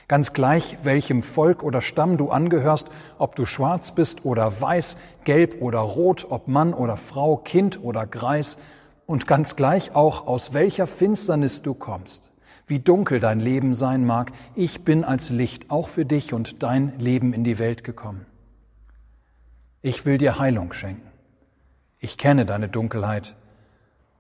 Ganz 0.09 0.33
gleich, 0.33 0.79
welchem 0.85 1.23
Volk 1.23 1.63
oder 1.63 1.81
Stamm 1.81 2.17
du 2.17 2.31
angehörst, 2.31 2.89
ob 3.19 3.35
du 3.35 3.45
schwarz 3.45 3.93
bist 3.93 4.25
oder 4.25 4.61
weiß, 4.61 4.99
gelb 5.25 5.61
oder 5.61 5.79
rot, 5.79 6.27
ob 6.29 6.49
Mann 6.49 6.75
oder 6.75 6.97
Frau, 6.97 7.37
Kind 7.37 7.83
oder 7.83 8.07
Greis, 8.07 8.59
und 9.07 9.27
ganz 9.27 9.57
gleich 9.57 9.95
auch, 9.95 10.27
aus 10.27 10.53
welcher 10.53 10.87
Finsternis 10.87 11.63
du 11.63 11.75
kommst, 11.75 12.31
wie 12.67 12.81
dunkel 12.81 13.21
dein 13.21 13.41
Leben 13.41 13.75
sein 13.75 14.05
mag, 14.05 14.33
ich 14.55 14.83
bin 14.83 15.05
als 15.05 15.31
Licht 15.31 15.71
auch 15.71 15.89
für 15.89 16.05
dich 16.05 16.33
und 16.35 16.63
dein 16.63 16.99
Leben 16.99 17.33
in 17.33 17.45
die 17.45 17.59
Welt 17.59 17.85
gekommen. 17.85 18.27
Ich 19.83 20.05
will 20.05 20.19
dir 20.19 20.39
Heilung 20.39 20.73
schenken. 20.73 21.09
Ich 21.99 22.19
kenne 22.19 22.45
deine 22.45 22.69
Dunkelheit 22.69 23.37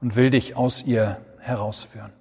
und 0.01 0.15
will 0.15 0.31
dich 0.31 0.57
aus 0.57 0.85
ihr 0.85 1.21
herausführen. 1.41 2.13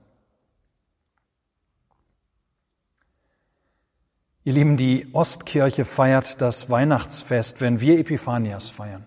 Ihr 4.43 4.53
Lieben, 4.53 4.77
die 4.77 5.07
Ostkirche 5.13 5.85
feiert 5.85 6.39
das 6.39 6.69
Weihnachtsfest, 6.69 7.61
wenn 7.61 7.79
wir 7.79 7.99
Epiphanias 7.99 8.69
feiern. 8.69 9.05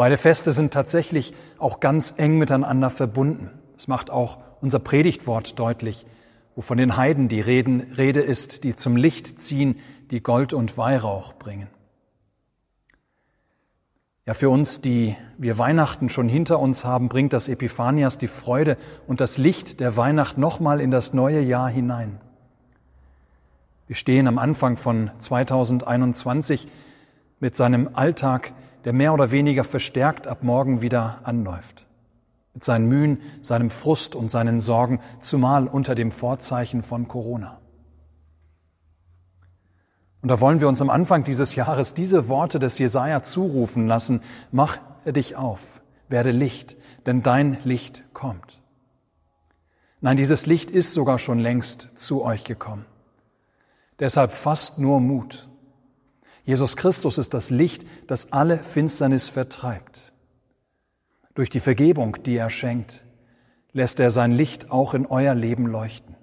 Beide 0.00 0.16
Feste 0.16 0.54
sind 0.54 0.72
tatsächlich 0.72 1.34
auch 1.58 1.78
ganz 1.78 2.14
eng 2.16 2.38
miteinander 2.38 2.88
verbunden. 2.88 3.50
Das 3.74 3.86
macht 3.86 4.08
auch 4.08 4.38
unser 4.62 4.78
Predigtwort 4.78 5.58
deutlich, 5.58 6.06
wo 6.56 6.62
von 6.62 6.78
den 6.78 6.96
Heiden 6.96 7.28
die 7.28 7.42
Rede 7.42 8.22
ist, 8.22 8.64
die 8.64 8.74
zum 8.74 8.96
Licht 8.96 9.42
ziehen, 9.42 9.78
die 10.10 10.22
Gold 10.22 10.54
und 10.54 10.78
Weihrauch 10.78 11.34
bringen. 11.34 11.68
Ja, 14.24 14.32
für 14.32 14.48
uns, 14.48 14.80
die 14.80 15.18
wir 15.36 15.58
Weihnachten 15.58 16.08
schon 16.08 16.30
hinter 16.30 16.60
uns 16.60 16.86
haben, 16.86 17.10
bringt 17.10 17.34
das 17.34 17.48
Epiphanias 17.48 18.16
die 18.16 18.26
Freude 18.26 18.78
und 19.06 19.20
das 19.20 19.36
Licht 19.36 19.80
der 19.80 19.98
Weihnacht 19.98 20.38
nochmal 20.38 20.80
in 20.80 20.90
das 20.90 21.12
neue 21.12 21.42
Jahr 21.42 21.68
hinein. 21.68 22.22
Wir 23.86 23.96
stehen 23.96 24.28
am 24.28 24.38
Anfang 24.38 24.78
von 24.78 25.10
2021 25.18 26.68
mit 27.38 27.54
seinem 27.54 27.90
Alltag, 27.92 28.54
der 28.84 28.92
mehr 28.92 29.12
oder 29.12 29.30
weniger 29.30 29.64
verstärkt 29.64 30.26
ab 30.26 30.42
morgen 30.42 30.82
wieder 30.82 31.20
anläuft. 31.24 31.86
Mit 32.54 32.64
seinen 32.64 32.88
Mühen, 32.88 33.20
seinem 33.42 33.70
Frust 33.70 34.14
und 34.14 34.30
seinen 34.30 34.60
Sorgen, 34.60 35.00
zumal 35.20 35.66
unter 35.66 35.94
dem 35.94 36.10
Vorzeichen 36.10 36.82
von 36.82 37.08
Corona. 37.08 37.60
Und 40.22 40.28
da 40.28 40.40
wollen 40.40 40.60
wir 40.60 40.68
uns 40.68 40.82
am 40.82 40.90
Anfang 40.90 41.24
dieses 41.24 41.54
Jahres 41.54 41.94
diese 41.94 42.28
Worte 42.28 42.58
des 42.58 42.78
Jesaja 42.78 43.22
zurufen 43.22 43.86
lassen. 43.86 44.20
Mach 44.52 44.78
dich 45.06 45.36
auf, 45.36 45.80
werde 46.08 46.30
Licht, 46.30 46.76
denn 47.06 47.22
dein 47.22 47.58
Licht 47.64 48.04
kommt. 48.12 48.60
Nein, 50.02 50.16
dieses 50.16 50.46
Licht 50.46 50.70
ist 50.70 50.94
sogar 50.94 51.18
schon 51.18 51.38
längst 51.38 51.88
zu 51.94 52.22
euch 52.22 52.44
gekommen. 52.44 52.86
Deshalb 53.98 54.32
fasst 54.32 54.78
nur 54.78 54.98
Mut. 54.98 55.49
Jesus 56.44 56.76
Christus 56.76 57.18
ist 57.18 57.34
das 57.34 57.50
Licht, 57.50 57.86
das 58.06 58.32
alle 58.32 58.58
Finsternis 58.58 59.28
vertreibt. 59.28 60.12
Durch 61.34 61.50
die 61.50 61.60
Vergebung, 61.60 62.22
die 62.24 62.36
er 62.36 62.50
schenkt, 62.50 63.04
lässt 63.72 64.00
er 64.00 64.10
sein 64.10 64.32
Licht 64.32 64.70
auch 64.70 64.94
in 64.94 65.06
euer 65.06 65.34
Leben 65.34 65.66
leuchten. 65.66 66.16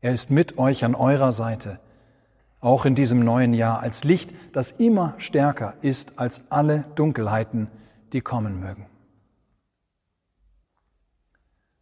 Er 0.00 0.12
ist 0.12 0.30
mit 0.30 0.58
euch 0.58 0.84
an 0.84 0.94
eurer 0.94 1.32
Seite 1.32 1.78
auch 2.62 2.84
in 2.86 2.94
diesem 2.94 3.20
neuen 3.20 3.54
Jahr, 3.54 3.80
als 3.80 4.04
Licht, 4.04 4.32
das 4.52 4.70
immer 4.70 5.14
stärker 5.18 5.74
ist 5.82 6.18
als 6.18 6.44
alle 6.48 6.84
Dunkelheiten, 6.94 7.68
die 8.12 8.20
kommen 8.20 8.60
mögen. 8.60 8.86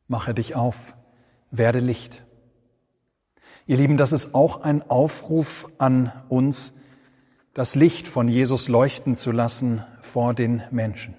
Mache 0.08 0.32
dich 0.32 0.56
auf, 0.56 0.94
werde 1.50 1.80
Licht. 1.80 2.24
Ihr 3.66 3.76
Lieben, 3.76 3.98
das 3.98 4.12
ist 4.12 4.34
auch 4.34 4.62
ein 4.62 4.82
Aufruf 4.90 5.70
an 5.76 6.12
uns, 6.30 6.72
das 7.54 7.74
Licht 7.74 8.06
von 8.06 8.28
Jesus 8.28 8.68
leuchten 8.68 9.16
zu 9.16 9.32
lassen 9.32 9.84
vor 10.00 10.34
den 10.34 10.62
Menschen. 10.70 11.14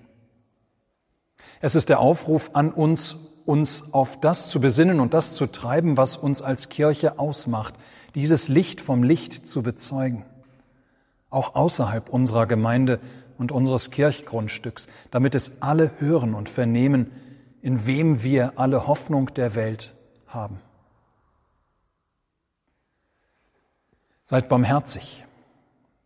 Es 1.60 1.76
ist 1.76 1.90
der 1.90 2.00
Aufruf 2.00 2.52
an 2.54 2.72
uns, 2.72 3.18
uns 3.46 3.94
auf 3.94 4.20
das 4.20 4.50
zu 4.50 4.62
besinnen 4.62 5.00
und 5.00 5.14
das 5.14 5.36
zu 5.36 5.46
treiben, 5.46 5.98
was 5.98 6.18
uns 6.18 6.42
als 6.42 6.70
Kirche 6.70 7.20
ausmacht, 7.20 7.74
dieses 8.16 8.48
Licht 8.48 8.82
vom 8.82 9.04
Licht 9.04 9.48
zu 9.48 9.62
bezeugen, 9.62 10.26
auch 11.30 11.56
außerhalb 11.56 12.10
unserer 12.10 12.46
Gemeinde 12.46 13.00
und 13.38 13.52
unseres 13.52 13.92
Kirchgrundstücks, 13.92 14.88
damit 15.10 15.36
es 15.36 15.52
alle 15.62 15.92
hören 16.00 16.34
und 16.34 16.50
vernehmen, 16.50 17.12
in 17.62 17.86
wem 17.86 18.24
wir 18.24 18.54
alle 18.58 18.88
Hoffnung 18.88 19.34
der 19.34 19.56
Welt 19.56 19.96
haben. 20.28 20.60
Seid 24.24 24.48
barmherzig, 24.48 25.26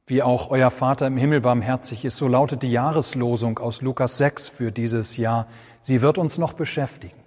wie 0.05 0.21
auch 0.21 0.51
euer 0.51 0.71
Vater 0.71 1.07
im 1.07 1.17
Himmel 1.17 1.41
barmherzig 1.41 2.05
ist. 2.05 2.17
So 2.17 2.27
lautet 2.27 2.63
die 2.63 2.71
Jahreslosung 2.71 3.59
aus 3.59 3.81
Lukas 3.81 4.17
6 4.17 4.49
für 4.49 4.71
dieses 4.71 5.17
Jahr. 5.17 5.47
Sie 5.81 6.01
wird 6.01 6.17
uns 6.17 6.37
noch 6.37 6.53
beschäftigen. 6.53 7.17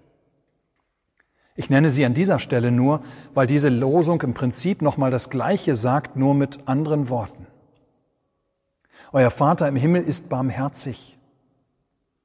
Ich 1.56 1.70
nenne 1.70 1.90
sie 1.90 2.04
an 2.04 2.14
dieser 2.14 2.38
Stelle 2.38 2.70
nur, 2.70 3.02
weil 3.34 3.48
diese 3.48 3.68
Losung 3.68 4.22
im 4.22 4.32
Prinzip 4.32 4.80
nochmal 4.80 5.10
das 5.10 5.28
Gleiche 5.28 5.74
sagt, 5.74 6.14
nur 6.14 6.34
mit 6.34 6.68
anderen 6.68 7.10
Worten. 7.10 7.48
Euer 9.12 9.30
Vater 9.30 9.66
im 9.66 9.74
Himmel 9.74 10.04
ist 10.04 10.28
barmherzig. 10.28 11.18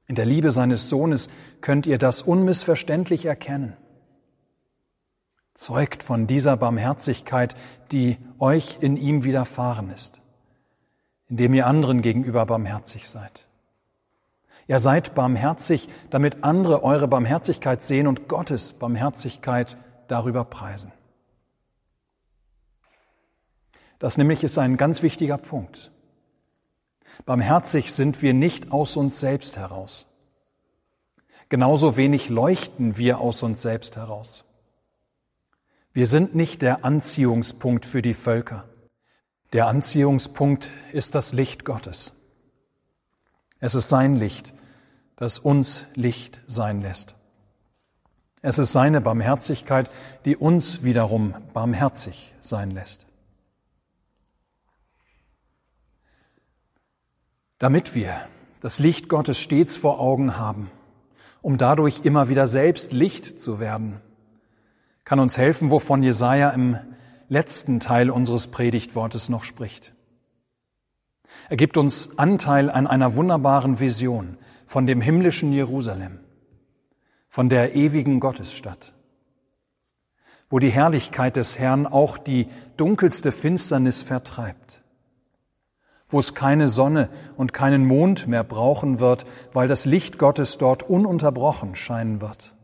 In 0.06 0.14
der 0.14 0.26
Liebe 0.26 0.52
seines 0.52 0.88
Sohnes 0.88 1.30
könnt 1.62 1.86
ihr 1.86 1.98
das 1.98 2.22
unmissverständlich 2.22 3.24
erkennen. 3.24 3.76
Zeugt 5.54 6.04
von 6.04 6.26
dieser 6.26 6.56
Barmherzigkeit, 6.56 7.56
die 7.90 8.18
euch 8.38 8.78
in 8.80 8.96
ihm 8.96 9.24
widerfahren 9.24 9.90
ist, 9.90 10.20
indem 11.28 11.54
ihr 11.54 11.66
anderen 11.66 12.02
gegenüber 12.02 12.46
barmherzig 12.46 13.08
seid. 13.08 13.48
Ihr 14.66 14.78
seid 14.78 15.14
barmherzig, 15.14 15.88
damit 16.10 16.42
andere 16.42 16.82
eure 16.82 17.08
Barmherzigkeit 17.08 17.82
sehen 17.82 18.06
und 18.06 18.28
Gottes 18.28 18.72
Barmherzigkeit 18.72 19.76
darüber 20.08 20.44
preisen. 20.44 20.92
Das 23.98 24.16
nämlich 24.18 24.42
ist 24.42 24.58
ein 24.58 24.76
ganz 24.76 25.02
wichtiger 25.02 25.38
Punkt. 25.38 25.90
Barmherzig 27.26 27.92
sind 27.92 28.22
wir 28.22 28.34
nicht 28.34 28.72
aus 28.72 28.96
uns 28.96 29.20
selbst 29.20 29.56
heraus. 29.56 30.06
Genauso 31.48 31.96
wenig 31.96 32.28
leuchten 32.28 32.96
wir 32.96 33.20
aus 33.20 33.42
uns 33.42 33.62
selbst 33.62 33.96
heraus. 33.96 34.44
Wir 35.92 36.06
sind 36.06 36.34
nicht 36.34 36.62
der 36.62 36.84
Anziehungspunkt 36.84 37.86
für 37.86 38.02
die 38.02 38.14
Völker. 38.14 38.64
Der 39.54 39.68
Anziehungspunkt 39.68 40.72
ist 40.92 41.14
das 41.14 41.32
Licht 41.32 41.64
Gottes. 41.64 42.12
Es 43.60 43.76
ist 43.76 43.88
sein 43.88 44.16
Licht, 44.16 44.52
das 45.14 45.38
uns 45.38 45.86
Licht 45.94 46.40
sein 46.48 46.82
lässt. 46.82 47.14
Es 48.42 48.58
ist 48.58 48.72
seine 48.72 49.00
Barmherzigkeit, 49.00 49.92
die 50.24 50.36
uns 50.36 50.82
wiederum 50.82 51.36
barmherzig 51.52 52.34
sein 52.40 52.72
lässt. 52.72 53.06
Damit 57.58 57.94
wir 57.94 58.12
das 58.58 58.80
Licht 58.80 59.08
Gottes 59.08 59.38
stets 59.38 59.76
vor 59.76 60.00
Augen 60.00 60.36
haben, 60.36 60.68
um 61.42 61.58
dadurch 61.58 62.00
immer 62.04 62.28
wieder 62.28 62.48
selbst 62.48 62.92
Licht 62.92 63.40
zu 63.40 63.60
werden, 63.60 64.00
kann 65.04 65.20
uns 65.20 65.38
helfen, 65.38 65.70
wovon 65.70 66.02
Jesaja 66.02 66.50
im 66.50 66.76
letzten 67.28 67.80
Teil 67.80 68.10
unseres 68.10 68.48
Predigtwortes 68.48 69.28
noch 69.28 69.44
spricht. 69.44 69.94
Er 71.48 71.56
gibt 71.56 71.76
uns 71.76 72.18
Anteil 72.18 72.70
an 72.70 72.86
einer 72.86 73.16
wunderbaren 73.16 73.80
Vision 73.80 74.38
von 74.66 74.86
dem 74.86 75.00
himmlischen 75.00 75.52
Jerusalem, 75.52 76.20
von 77.28 77.48
der 77.48 77.74
ewigen 77.74 78.20
Gottesstadt, 78.20 78.94
wo 80.48 80.58
die 80.58 80.70
Herrlichkeit 80.70 81.36
des 81.36 81.58
Herrn 81.58 81.86
auch 81.86 82.18
die 82.18 82.48
dunkelste 82.76 83.32
Finsternis 83.32 84.02
vertreibt, 84.02 84.82
wo 86.08 86.18
es 86.18 86.34
keine 86.34 86.68
Sonne 86.68 87.08
und 87.36 87.52
keinen 87.52 87.86
Mond 87.86 88.26
mehr 88.26 88.44
brauchen 88.44 89.00
wird, 89.00 89.26
weil 89.52 89.68
das 89.68 89.84
Licht 89.84 90.18
Gottes 90.18 90.58
dort 90.58 90.82
ununterbrochen 90.82 91.74
scheinen 91.74 92.20
wird. 92.20 92.54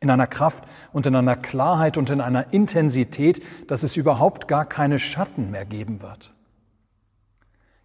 In 0.00 0.10
einer 0.10 0.26
Kraft 0.26 0.64
und 0.92 1.06
in 1.06 1.16
einer 1.16 1.36
Klarheit 1.36 1.96
und 1.96 2.10
in 2.10 2.20
einer 2.20 2.52
Intensität, 2.52 3.42
dass 3.66 3.82
es 3.82 3.96
überhaupt 3.96 4.46
gar 4.48 4.64
keine 4.64 4.98
Schatten 4.98 5.50
mehr 5.50 5.64
geben 5.64 6.02
wird. 6.02 6.34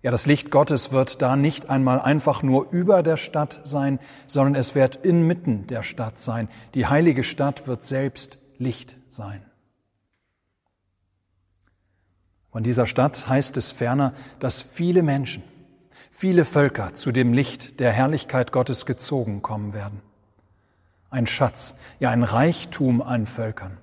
Ja, 0.03 0.12
das 0.12 0.25
Licht 0.25 0.51
Gottes 0.51 0.91
wird 0.91 1.22
da 1.22 1.38
nicht 1.38 1.70
einmal 1.70 2.00
einfach 2.00 2.43
nur 2.43 2.70
über 2.72 3.03
der 3.03 3.15
Stadt 3.15 3.62
sein, 3.63 4.00
sondern 4.27 4.55
es 4.55 4.75
wird 4.75 4.98
inmitten 4.98 5.65
der 5.67 5.82
Stadt 5.82 6.20
sein. 6.20 6.50
Die 6.74 6.88
heilige 6.88 7.24
Stadt 7.24 7.67
wird 7.67 7.84
selbst 7.84 8.38
Licht 8.58 8.97
sein. 9.08 9.45
Von 12.52 12.63
dieser 12.63 12.86
Stadt 12.86 13.28
heißt 13.30 13.56
es 13.56 13.71
ferner, 13.71 14.13
dass 14.39 14.62
viele 14.62 15.04
Menschen, 15.04 15.41
viele 16.12 16.43
Völker 16.43 16.93
zu 16.93 17.13
dem 17.13 17.34
Licht 17.34 17.80
der 17.80 17.91
Herrlichkeit 17.91 18.52
Gottes 18.52 18.86
gezogen 18.86 19.41
kommen 19.41 19.73
werden. 19.73 20.02
Ein 21.13 21.28
Schatz, 21.28 21.76
ja 21.99 22.10
ein 22.10 22.23
Reichtum 22.23 23.04
an 23.04 23.28
Völkern. 23.28 23.78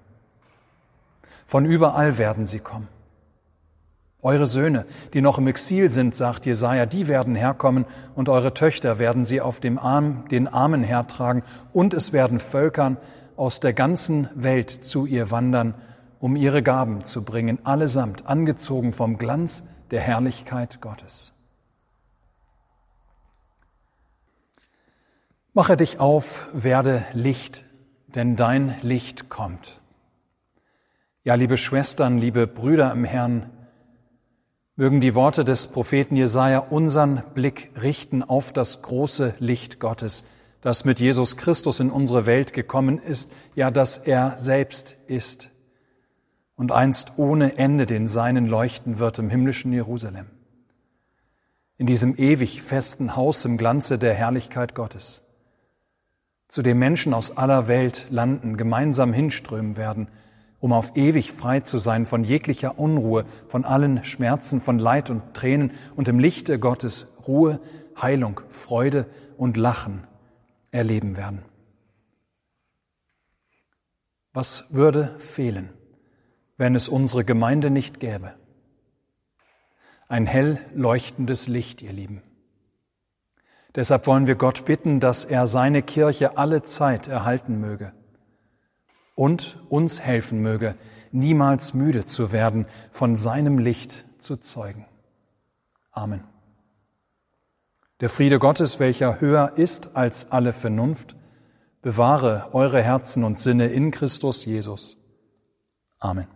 Von 1.47 1.65
überall 1.65 2.19
werden 2.19 2.45
sie 2.45 2.59
kommen. 2.59 2.89
Eure 4.21 4.47
Söhne, 4.47 4.85
die 5.15 5.21
noch 5.21 5.39
im 5.39 5.47
Exil 5.47 5.91
sind, 5.91 6.17
sagt 6.17 6.45
Jesaja, 6.45 6.87
die 6.87 7.07
werden 7.07 7.37
herkommen 7.37 7.85
und 8.17 8.29
eure 8.29 8.53
Töchter 8.53 8.99
werden 8.99 9.23
sie 9.23 9.41
auf 9.41 9.61
dem 9.61 9.79
Arm, 9.79 10.25
den 10.29 10.49
Armen 10.49 10.83
hertragen 10.83 11.45
und 11.73 11.95
es 11.95 12.13
werden 12.13 12.41
Völkern 12.41 12.97
aus 13.37 13.61
der 13.61 13.75
ganzen 13.75 14.29
Welt 14.35 14.71
zu 14.71 15.07
ihr 15.07 15.31
wandern, 15.31 15.75
um 16.19 16.35
ihre 16.35 16.65
Gaben 16.65 17.05
zu 17.05 17.25
bringen, 17.25 17.65
allesamt 17.65 18.27
angezogen 18.27 18.93
vom 18.93 19.19
Glanz 19.19 19.63
der 19.93 20.01
Herrlichkeit 20.01 20.81
Gottes. 20.81 21.33
Mache 25.53 25.77
dich 25.77 25.99
auf, 25.99 26.49
werde 26.53 27.05
Licht, 27.13 27.65
denn 28.07 28.37
dein 28.37 28.77
Licht 28.83 29.29
kommt. 29.29 29.81
Ja, 31.25 31.35
liebe 31.35 31.57
Schwestern, 31.57 32.19
liebe 32.19 32.47
Brüder 32.47 32.93
im 32.93 33.05
Herrn, 33.05 33.51
Mögen 34.81 35.03
die 35.03 35.15
Worte 35.15 35.45
des 35.45 35.67
Propheten 35.67 36.17
Jesaja 36.17 36.61
unseren 36.61 37.23
Blick 37.35 37.71
richten 37.83 38.23
auf 38.23 38.51
das 38.51 38.81
große 38.81 39.35
Licht 39.39 39.79
Gottes, 39.79 40.25
das 40.63 40.87
mit 40.87 41.01
Jesus 41.01 41.37
Christus 41.37 41.81
in 41.81 41.91
unsere 41.91 42.25
Welt 42.25 42.55
gekommen 42.55 42.97
ist, 42.97 43.31
ja, 43.55 43.71
dass 43.71 43.99
er 43.99 44.39
selbst 44.39 44.97
ist 45.07 45.51
und 46.57 46.73
einst 46.73 47.19
ohne 47.19 47.59
Ende 47.59 47.85
den 47.85 48.09
Seinen 48.09 48.47
leuchten 48.47 48.99
wird 48.99 49.19
im 49.19 49.29
himmlischen 49.29 49.71
Jerusalem. 49.71 50.31
In 51.77 51.87
diesem 51.87 52.17
ewig 52.17 52.63
festen 52.63 53.17
Haus 53.17 53.45
im 53.45 53.59
Glanze 53.59 53.99
der 53.99 54.15
Herrlichkeit 54.15 54.75
Gottes, 54.75 55.23
zu 56.51 56.63
dem 56.63 56.81
Menschen 56.81 57.15
aus 57.15 57.37
aller 57.37 57.69
Welt 57.69 58.09
landen, 58.11 58.57
gemeinsam 58.57 59.13
hinströmen 59.13 59.77
werden, 59.77 60.09
um 60.59 60.73
auf 60.73 60.97
ewig 60.97 61.33
frei 61.33 61.61
zu 61.61 61.79
sein 61.79 62.07
von 62.07 62.25
jeglicher 62.25 62.79
Unruhe, 62.79 63.25
von 63.47 63.65
allen 63.65 64.05
Schmerzen, 64.05 64.61
von 64.61 64.81
Leid 64.81 65.11
und 65.11 65.33
Tränen 65.33 65.71
und 65.95 66.09
im 66.09 66.19
Lichte 66.19 66.59
Gottes 66.59 67.07
Ruhe, 67.27 67.61
Heilung, 68.01 68.41
Freude 68.49 69.07
und 69.39 69.57
Lachen 69.57 70.07
erleben 70.73 71.17
werden. 71.17 71.43
Was 74.33 74.67
würde 74.71 75.15
fehlen, 75.21 75.71
wenn 76.57 76.75
es 76.75 76.89
unsere 76.89 77.25
Gemeinde 77.25 77.71
nicht 77.71 78.01
gäbe? 78.01 78.35
Ein 80.09 80.27
hell 80.27 80.59
leuchtendes 80.75 81.47
Licht, 81.47 81.81
ihr 81.81 81.93
Lieben. 81.93 82.23
Deshalb 83.75 84.07
wollen 84.07 84.27
wir 84.27 84.35
Gott 84.35 84.65
bitten, 84.65 85.01
dass 85.01 85.25
er 85.25 85.47
seine 85.47 85.83
Kirche 85.83 86.37
alle 86.37 86.63
Zeit 86.63 87.07
erhalten 87.09 87.61
möge 87.61 87.93
und 89.15 89.59
uns 89.69 90.01
helfen 90.01 90.41
möge, 90.41 90.75
niemals 91.13 91.75
müde 91.75 92.07
zu 92.07 92.33
werden, 92.33 92.67
von 92.91 93.17
seinem 93.17 93.59
Licht 93.59 94.05
zu 94.19 94.37
zeugen. 94.37 94.87
Amen. 95.93 96.25
Der 98.01 98.09
Friede 98.09 98.39
Gottes, 98.39 98.81
welcher 98.81 99.21
höher 99.21 99.53
ist 99.57 99.95
als 99.95 100.31
alle 100.33 100.53
Vernunft, 100.53 101.17
bewahre 101.83 102.49
eure 102.53 102.83
Herzen 102.83 103.25
und 103.25 103.39
Sinne 103.39 103.67
in 103.67 103.91
Christus 103.91 104.47
Jesus. 104.47 104.97
Amen. 105.99 106.27